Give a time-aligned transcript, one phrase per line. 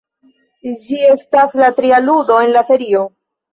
[0.85, 3.07] Ĝi estas la tria ludo en la serio.